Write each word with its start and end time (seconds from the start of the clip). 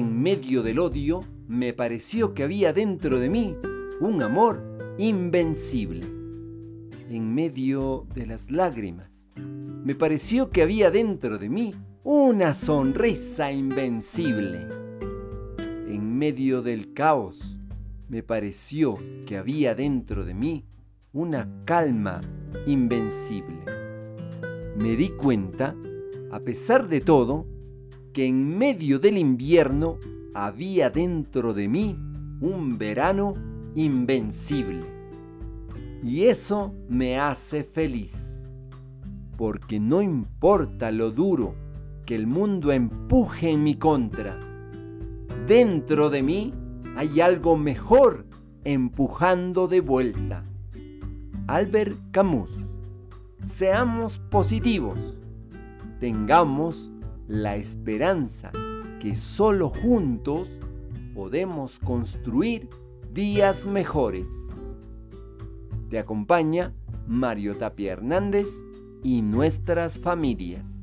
medio 0.00 0.62
del 0.62 0.78
odio, 0.78 1.20
me 1.46 1.74
pareció 1.74 2.32
que 2.32 2.44
había 2.44 2.72
dentro 2.72 3.18
de 3.18 3.28
mí 3.28 3.54
un 4.00 4.22
amor 4.22 4.94
invencible. 4.96 6.00
En 7.10 7.34
medio 7.34 8.06
de 8.14 8.26
las 8.26 8.50
lágrimas, 8.50 9.34
me 9.36 9.94
pareció 9.94 10.48
que 10.48 10.62
había 10.62 10.90
dentro 10.90 11.36
de 11.36 11.50
mí 11.50 11.74
una 12.04 12.54
sonrisa 12.54 13.52
invencible. 13.52 14.66
En 15.88 16.16
medio 16.16 16.62
del 16.62 16.94
caos, 16.94 17.58
me 18.08 18.22
pareció 18.22 18.96
que 19.26 19.36
había 19.36 19.74
dentro 19.74 20.24
de 20.24 20.32
mí 20.32 20.64
una 21.12 21.48
calma 21.66 22.22
invencible. 22.66 23.60
Me 24.74 24.96
di 24.96 25.10
cuenta, 25.10 25.76
a 26.30 26.40
pesar 26.40 26.88
de 26.88 27.02
todo, 27.02 27.46
que 28.12 28.26
en 28.26 28.58
medio 28.58 28.98
del 28.98 29.18
invierno 29.18 29.98
había 30.34 30.90
dentro 30.90 31.54
de 31.54 31.68
mí 31.68 31.96
un 32.40 32.76
verano 32.78 33.34
invencible. 33.74 34.84
Y 36.04 36.24
eso 36.24 36.74
me 36.88 37.18
hace 37.18 37.62
feliz, 37.64 38.48
porque 39.36 39.78
no 39.78 40.02
importa 40.02 40.90
lo 40.90 41.10
duro 41.10 41.54
que 42.04 42.14
el 42.14 42.26
mundo 42.26 42.72
empuje 42.72 43.50
en 43.50 43.62
mi 43.62 43.76
contra, 43.76 44.38
dentro 45.46 46.10
de 46.10 46.22
mí 46.22 46.52
hay 46.96 47.20
algo 47.20 47.56
mejor 47.56 48.26
empujando 48.64 49.68
de 49.68 49.80
vuelta. 49.80 50.44
Albert 51.46 51.98
Camus. 52.10 52.50
Seamos 53.42 54.18
positivos. 54.18 55.18
Tengamos 55.98 56.90
la 57.28 57.56
esperanza 57.56 58.50
que 59.00 59.16
solo 59.16 59.68
juntos 59.68 60.48
podemos 61.14 61.78
construir 61.78 62.68
días 63.12 63.66
mejores. 63.66 64.56
Te 65.90 65.98
acompaña 65.98 66.72
Mario 67.06 67.56
Tapia 67.56 67.92
Hernández 67.92 68.48
y 69.02 69.22
nuestras 69.22 69.98
familias. 69.98 70.82